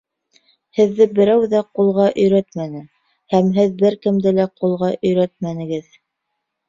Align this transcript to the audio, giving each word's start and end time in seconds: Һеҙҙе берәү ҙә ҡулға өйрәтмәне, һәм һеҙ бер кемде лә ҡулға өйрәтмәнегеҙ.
Һеҙҙе 0.77 1.05
берәү 1.19 1.43
ҙә 1.51 1.59
ҡулға 1.79 2.07
өйрәтмәне, 2.23 2.81
һәм 3.37 3.53
һеҙ 3.61 3.77
бер 3.85 3.99
кемде 4.07 4.35
лә 4.39 4.51
ҡулға 4.63 4.91
өйрәтмәнегеҙ. 5.01 5.97